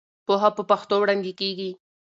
[0.25, 1.69] پوهه په پښتو وړاندې کېږي.